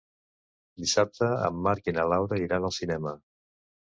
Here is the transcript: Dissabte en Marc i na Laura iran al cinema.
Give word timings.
Dissabte 0.83 1.29
en 1.49 1.61
Marc 1.67 1.91
i 1.91 1.95
na 1.99 2.07
Laura 2.15 2.41
iran 2.49 2.67
al 2.71 2.77
cinema. 2.83 3.15